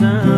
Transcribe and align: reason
reason 0.00 0.35